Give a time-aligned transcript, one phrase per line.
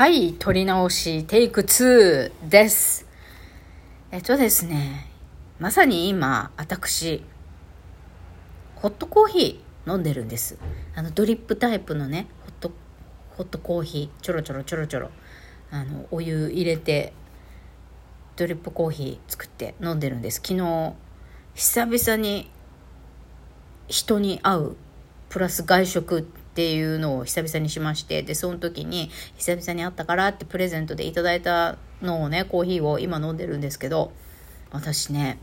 [0.00, 3.06] はい、撮り直し、テイク2です。
[4.10, 5.10] えっとですね、
[5.58, 7.22] まさに今、私、
[8.76, 10.56] ホットコーヒー飲んでるんです。
[10.94, 12.72] あの、ドリップタイプのね、ホット、
[13.36, 15.10] ホットコーヒー、ちょろちょろちょろちょろ、
[15.70, 17.12] あの、お湯入れて、
[18.36, 20.36] ドリップコーヒー作って飲んでるんです。
[20.36, 20.94] 昨日、
[21.54, 22.50] 久々に
[23.86, 24.76] 人に会う、
[25.28, 26.26] プラス外食
[26.60, 34.12] っていうのを久々にしましてでその時に久々に会ったからってプレゼントでいただいたのをねコーヒーを今飲んでるんですけど
[34.70, 35.38] 私ね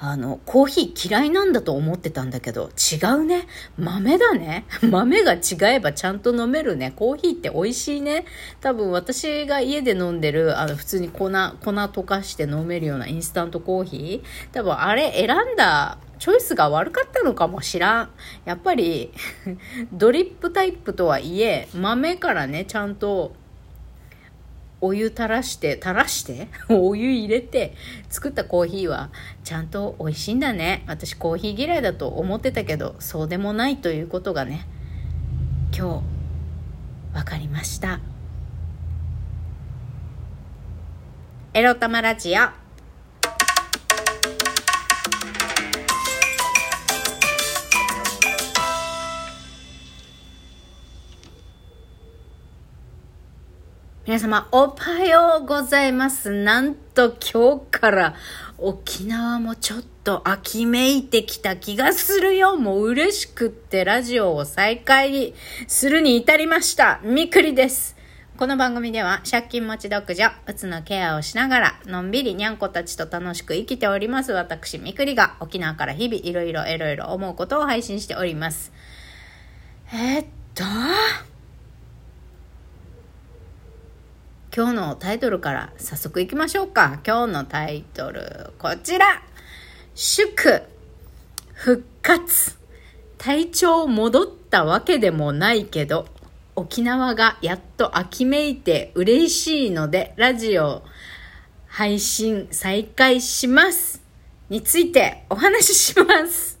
[0.00, 3.48] あの、コーヒー嫌いなんだと思ってたんだけど、違うね。
[3.76, 4.64] 豆だね。
[4.88, 6.92] 豆が違えばちゃんと飲めるね。
[6.94, 8.24] コーヒーって美味しいね。
[8.60, 14.54] 多分私が家で飲んでる、あの、普通に粉、粉溶かして飲めるようなインスタントコーヒー。
[14.54, 18.10] 多分あれ選んだチョイスが悪かったのかもしらん。
[18.44, 19.12] やっぱり
[19.92, 23.32] ドリップタイプとはいえ、豆からね、ちゃんと、
[24.80, 27.74] お湯垂らして、垂らして お湯入れて
[28.08, 29.10] 作ったコーヒーは
[29.42, 30.84] ちゃんと美味しいんだね。
[30.86, 34.66] 私コーヒー嫌いだと思ってたけど、そうでもないということがね、
[35.76, 36.02] 今
[37.12, 38.00] 日、分かりました。
[41.54, 42.57] エロタマラジオ。
[54.08, 56.30] 皆様、おはようございます。
[56.30, 58.14] なんと今日から
[58.56, 62.56] 沖縄もちょっと秋めいてきた気がするよ。
[62.56, 65.34] もう嬉しくってラジオを再開
[65.66, 67.02] するに至りました。
[67.04, 67.96] みくりです。
[68.38, 78.72] この番組では借金持ち独女、うつのケアをしながら、のんびりにゃんこたちと楽しく生きております私、みくりが沖縄から日々いろいろいろいろ思うことを配信しております。
[79.92, 80.64] え、っと、
[84.58, 86.98] 今日のタイトルから早速いきましょうか。
[87.06, 89.22] 今日のタイトル、こちら。
[89.94, 90.64] 祝、
[91.52, 92.58] 復活。
[93.18, 96.08] 体調戻ったわけでもないけど、
[96.56, 100.82] 沖縄がやっと秋めいて嬉しいので、ラジオ
[101.68, 104.02] 配信再開します。
[104.48, 106.57] についてお話しします。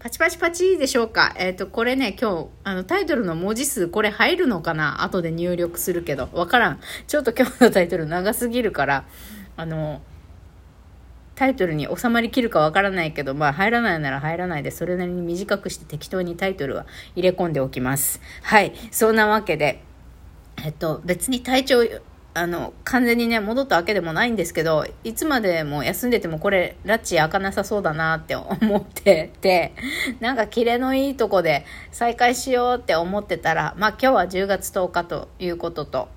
[0.00, 1.34] パチパチパチでしょうか？
[1.36, 5.02] えっ、ー、と、これね、今日、あの、タイトルの文字数、これ入るのかな？
[5.04, 6.80] 後で入力するけど、わからん。
[7.06, 9.04] ちょっと今日のタイトル長すぎるから、
[9.58, 10.00] あの、
[11.34, 18.22] タイトルに収まりきるかわからないけど、まあ入らないなら入らないで、それなりに短くして適当にタイトルは入れ込んでおきます。
[18.42, 18.72] はい。
[18.90, 19.82] そんなわけで、
[20.64, 21.84] えっと、別に体調
[22.32, 29.74] あの、完全にね、戻ったわけでもないんですけど、いつまでも休んでてもこれ、ラッチ開かなさそうだなって思ってて、
[30.20, 36.08] なんかキレのいいとこで再開しようって思ってたら、まあ今日は10月10日ということと、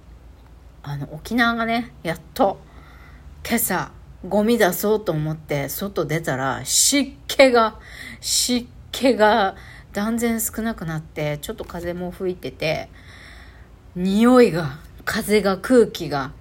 [0.83, 2.59] あの、沖縄がね、やっと、
[3.47, 3.91] 今朝、
[4.27, 7.79] ゴミ出そうと思って外出たら、湿気が、
[8.21, 9.55] 湿気が
[9.93, 12.89] 断然少なくなって、ちょっと風も吹いてて、
[13.95, 16.31] 匂いが風が空気が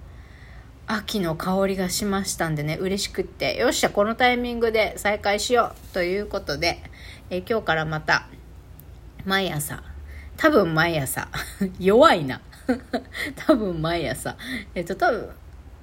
[0.87, 3.57] 秋の香りがしましたんでね嬉しくって。
[3.57, 6.83] よっしゃこのタイミングで再開しようということで、
[7.31, 8.29] え今日からまた
[9.25, 9.83] 毎朝。
[10.37, 11.29] 多分毎朝。
[11.79, 12.41] 弱いな。
[13.47, 14.37] 多分毎朝。
[14.75, 15.31] えっと多分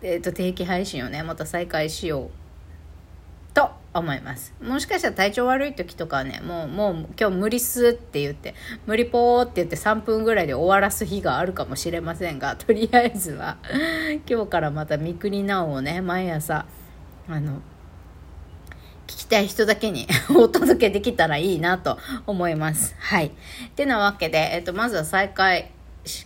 [0.02, 2.30] えっと定期配信をねまた再開しよう
[3.94, 4.54] 思います。
[4.62, 8.54] もしかしたら体調悪い時とかはね、もう、もう今日無理っすって言って、
[8.86, 13.58] 無理ぽーって言って3分ぐらいで終わらす日があるかもしれませんが、 とりあえずは、
[14.30, 16.66] 今日からまた三国なおをね、毎朝、
[17.28, 17.62] あの、
[19.08, 22.96] 聞きたい人だけに お届けできたらいいなと思います。
[23.00, 23.32] はい。
[23.76, 25.72] てなわけで、えっと、まずは再開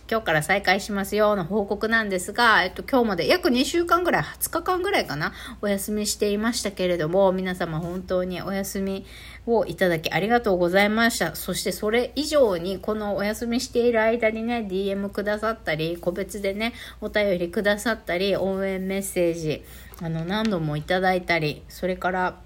[0.08, 9.04] 今日から再開しますよの報告なんですが、えっと、今日まで約2週間ぐらい、20日間ぐらいかな、お休みしていましたけれども、皆様本当にお休み
[9.46, 11.34] をいただきありがとうございました。
[11.34, 19.64] そしてそれ以上に、このお休みしている間にね、DM くださったり、個別でね、お便りくださったり、応援メッセージ、
[20.00, 22.38] あの、何度もいただいたり、それから、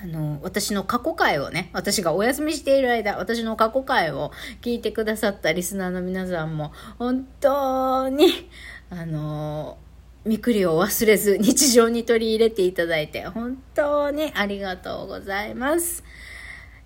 [0.00, 4.30] あの、私の過去回をね、私がお休みしている間、私の過去回を
[4.62, 8.48] 聞いてくださったリスナーの皆さんも、本当に、
[8.90, 9.76] あの、
[10.24, 16.04] みくりを忘れず日常に取り入れていただいて、本当にありがとうございます。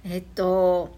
[0.05, 0.97] えっと、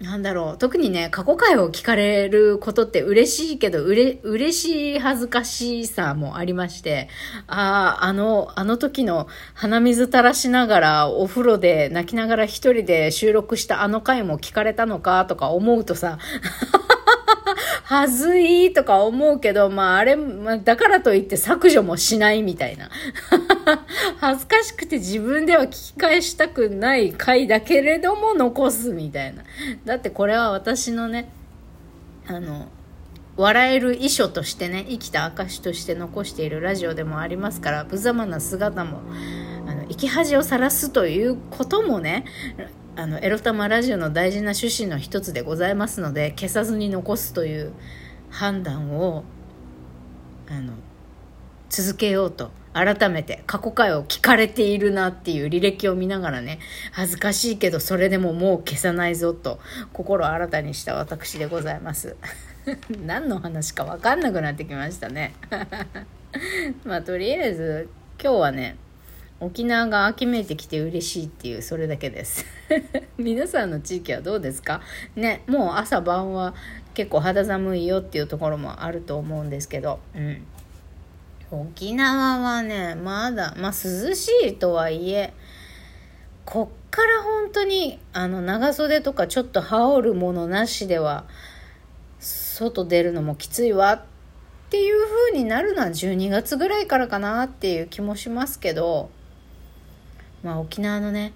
[0.00, 7.08] なんだろう、特にね、過去回を聞かれることって嬉しいけど、うれ、嬉しい恥ずかしさもありまして、
[7.46, 16.18] ああ、あの、あの時の鼻水垂らしながらお風呂で泣きながら一人で収録したあの回も聞かれたのかとか思うとさ、
[17.88, 20.16] はずいとか思うけど、まああれ、
[20.64, 22.90] だからといって削除もしないみたいな。
[24.18, 29.44] 恥ずかしくて自分では聞き返したくない回だけれども残すみたいな。
[29.84, 31.30] だってこれは私のね、
[32.26, 32.66] あの、
[33.36, 39.00] 笑える遺書としてね、生きた証として残しているラジオでもありますから、無様な姿も、
[39.64, 42.24] あの、生き恥をさらすということもね、
[42.98, 47.74] あのエロ玉ラジオの大事な趣旨の一つでございますので消さずに残すという
[48.30, 49.22] 判断を
[50.48, 50.72] あの
[51.68, 56.58] 続けようと改めて過去回を聞かれているなっていう履歴を見ながらね
[56.92, 59.58] 恥ずかしいけどそれでももう消さないぞと
[59.92, 62.16] 心新たにした私でございます。
[63.04, 65.34] 何の話か分かんなくなってきましたね。
[66.84, 67.88] まあとりあえず
[68.22, 68.76] 今日はね
[69.38, 72.46] 沖縄が秋めいてきて嬉しいっていうそれだけです。
[73.18, 74.80] 皆さんの地域はどうですか？
[75.14, 76.54] ねもう朝晩は
[76.94, 80.00] 結構肌寒いよっていうところもあると思うんですけど。
[80.14, 80.46] うん。
[81.50, 85.32] 沖縄はねまだまあ涼しいとはいえ
[86.44, 91.24] こっから本当にあの長袖とかちょっと羽織るものなしでは
[92.18, 94.02] 外出るのもきついわっ
[94.70, 94.96] ていう
[95.30, 99.10] 風になるのは12月ぐらいからかなっていう気もしますけど。
[100.42, 101.32] まあ、沖縄のね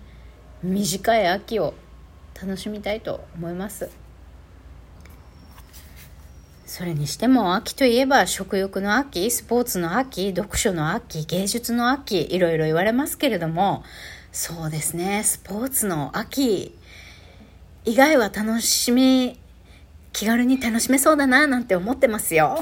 [0.62, 1.74] 短い秋を
[2.40, 3.90] 楽しみたいと思います。
[6.70, 13.82] それにしても秋といえば食欲の秋スポーツの秋読書の秋芸術の秋いろいろ言われますけれども
[14.30, 16.78] そうですねスポーツの秋
[17.84, 19.40] 以外は楽しみ
[20.12, 22.58] 気軽に楽しめそうだななんて思ってますよ。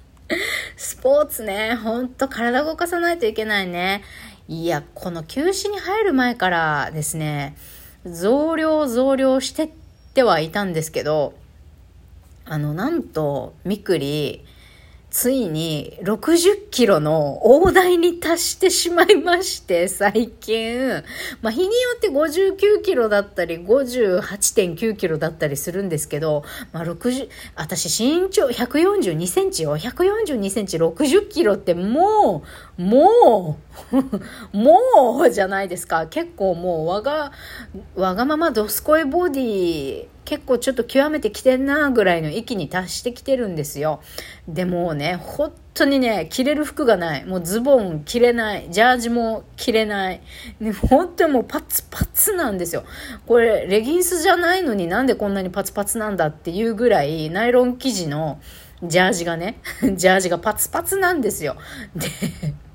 [0.76, 4.02] スポーツねほんと体動かさないといけないね。
[4.50, 7.54] いや、この休止に入る前からですね、
[8.06, 9.70] 増量増量してっ
[10.14, 11.34] てはいたんですけど、
[12.46, 14.46] あの、なんと、みくり、
[15.10, 21.02] ついに60キロの大台に達してしまいまして、最近。
[21.40, 29.78] まあ、日によって59キロだったり、58.9キロだったりするんですけど、まあ、60、私身長142センチよ。
[29.78, 32.44] 142センチ60キロっても
[32.78, 33.58] う、も
[33.92, 33.96] う、
[34.56, 36.06] もうじゃないですか。
[36.06, 37.32] 結構もうわが、
[37.96, 44.02] わがままドスコイボディ結構ちょっと極めてきてんなぐらいの域に達してきてるんですよ。
[44.46, 47.24] でもね、本当にね、着れる服がない。
[47.24, 48.66] もうズボン着れない。
[48.70, 50.20] ジャージも着れない。
[50.60, 52.84] ね、本当にもうパツパツなんですよ。
[53.26, 58.38] これ、レギンスじゃないのになんでこんなにパツパツなんだっていうぐらい、ナイロン生地の
[58.82, 59.60] ジャージがね、
[59.96, 61.56] ジャージがパツパツなんですよ。
[61.96, 62.06] で、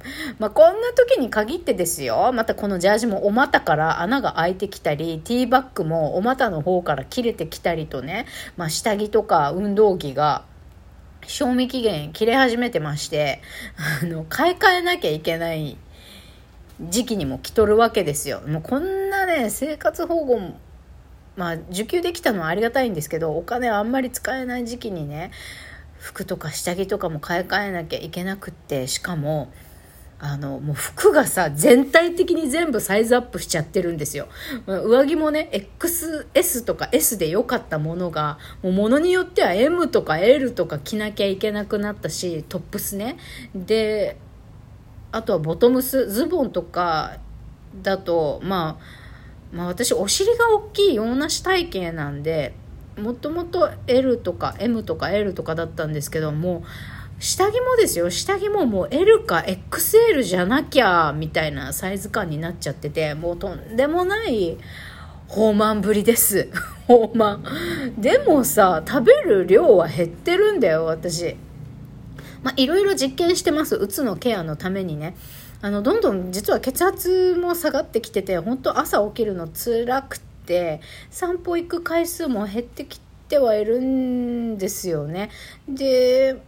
[0.40, 2.32] まあ、こんな時に限ってですよ。
[2.34, 8.26] またこのジャージもお股から穴が開いてきたり、ティーバッグもお股の方から切れてきたりとね、
[8.58, 10.44] まあ、下着とか運動着が
[11.28, 13.42] 賞味期限切れ始めてまして、
[14.02, 15.78] あの、買い替えなきゃいけない
[16.82, 18.42] 時期にも来とるわけですよ。
[18.48, 20.60] もうこんなね、生活保護も、
[21.36, 25.32] まあ、受給できたのはありがたいんですけど、お金あんまり使えない時期にね、
[25.98, 29.52] 服とか下着とかも買い替えなきゃいけなくって、しかも、
[30.26, 34.30] あの、もう服がさ、全体的に全部サイズアップしちゃってるんですよ。
[34.66, 43.18] 上着もね、XS とか S で良かったものが、もう物によっては M とか L とか着なきゃいけなくなったし、トップスね。
[43.54, 44.16] で、
[45.12, 47.18] あとはボトムス、ズボンとか
[47.82, 52.54] だと、まあ、まあ私お尻が大きい洋梨体型なんで、
[52.98, 56.64] もともと L とか M とか L とかだったんですけども、
[57.20, 58.10] 下着もですよ。
[58.10, 64.58] 下着ももう L か XL じゃなきゃみたいなサイズ感になっちゃっててもうとんでもない
[65.28, 66.50] 放満ぶりです。
[66.88, 67.44] 放満
[67.98, 71.36] でもさ食べる量は減ってるんだよ私。
[72.44, 73.76] まあいろいろ実験してます。
[73.76, 75.16] うつのケアのためにね。
[75.62, 85.30] あのどんどん実は血圧も下がってきてて本当朝起きるの辛くて散歩行く回数も減ってきてはいるんですよね。
[85.70, 86.42] で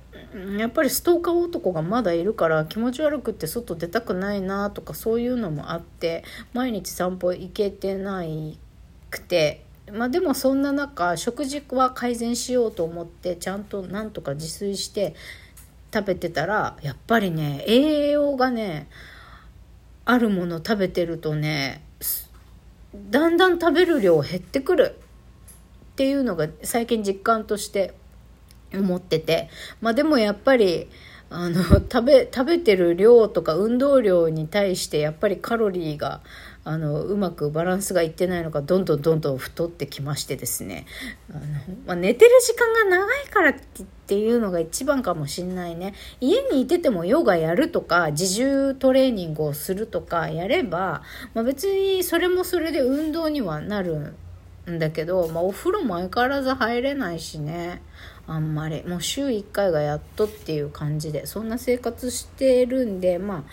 [0.57, 8.59] やっぱりストーカー男がまだいるから気持ち悪くって外出たくないなとかそういうのもあって毎日散歩行けてない
[9.09, 9.63] くて
[9.93, 15.15] まあでもそんな中食事は改善しようと思ってちゃんとなんとか自炊して
[15.93, 18.89] 食べてたらやっぱりね栄養がね
[20.03, 21.81] あるもの食べてるとね
[23.09, 24.99] だんだん食べる量減ってくる
[25.93, 27.93] っていうのが最近実感として
[28.77, 29.49] 思ってて。
[29.81, 30.89] まあでもやっぱり、
[31.29, 36.21] あの、 食べ、食べてる量とか運動量に対してやっぱりカロリーが、
[36.63, 40.87] あの、うまくバランスがいってないのか、どんどんどんどん太ってきましてですね。
[41.29, 41.41] あの、
[41.85, 43.53] まあ、寝てる時間が長いからっ
[44.07, 45.93] ていうのが一番かもしんないね。
[46.21, 51.03] 家にいててもヨガやるとか、自重トレーニングをするとかやれば、
[51.35, 54.15] まあ、別にそれもそれで運動にはなる
[54.67, 57.83] んだけど、まあ、お風呂も相変わらず入れないしね。
[58.27, 58.83] あんまり。
[58.85, 61.25] もう週1回がやっとっていう感じで。
[61.25, 63.45] そんな生活してるんでま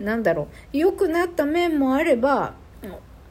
[0.00, 0.76] あなんだろう。
[0.76, 2.54] 良くなった面もあれば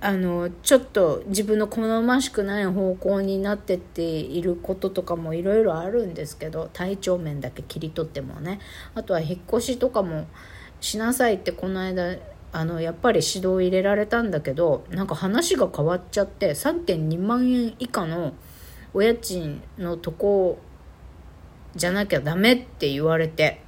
[0.02, 8.60] あのちょっと自分の好ましくない方向になってっていることとかもいろいろあるんですけど体調面だけ切り取ってもね。
[8.96, 10.28] あとは引っ越しとかも
[10.80, 12.16] しなさいってこの間
[12.52, 18.34] あのやっぱり指導入れられたんだけどなんか話が変わっちゃって3.2万円以下の
[18.94, 20.60] お家賃のとこ
[21.76, 23.62] じゃなきゃダメって言われて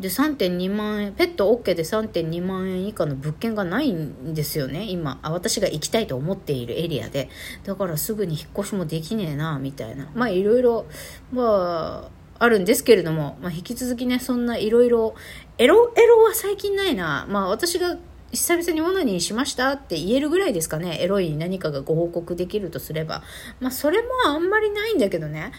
[0.00, 7.28] で3.2万円ペット OK で3.2万円以下の物件がないんですよね今あ私が行きたいと思っているエリアで
[7.64, 10.86] だからすぐに引っ越しもできねえなみたいなまあいろいろ
[11.32, 12.10] まあ
[12.40, 15.14] あるんですけれども、まあ、引き続きねそんないろいろ
[15.58, 17.96] エロエロは最近ないなまあ私が
[18.30, 20.98] 久々にオナニーしましたって言えるぐらいですかね。
[21.00, 23.22] エロい何かがご報告できるとすれば。
[23.58, 25.52] まあ、それもあんまりないんだけどね。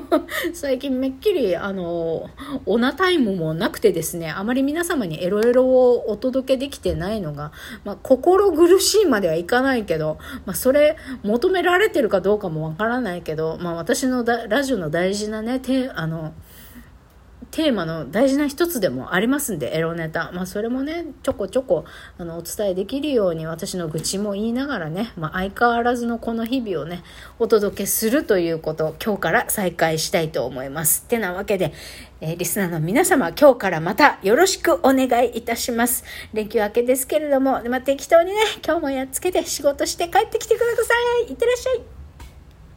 [0.52, 2.28] 最近めっきり、あの、
[2.66, 7.52] オナタイムもなくてですね、あまり皆様にエロエロをお届けできてないのが、
[7.84, 16.32] まあ、心苦しいまではいかないけど、まあ、それ求められてるかどうかもわからないけど、まあ、私のラジオの大事なね、てあの、
[17.54, 20.32] テーマの大事な一つでもありますんで、エロネタ。
[20.32, 21.84] まあ、それもね、ちょこちょこ、
[22.18, 27.04] あの、お伝えできるように、私の愚痴も言いながらね、まあ、相変わらずのこの日々をね、
[27.38, 31.04] お届けするということを、今日から再開したいと思います。
[31.06, 31.72] ってなわけで、
[32.20, 36.02] えー、リスナーの皆様、今日からまたよろしくお願いいたします。
[36.32, 40.92] 連休明けですけれども、まあ、適当にね、今日もやっつけて仕事して帰ってきてくださ
[41.28, 41.30] い。
[41.30, 42.03] いってらっしゃい。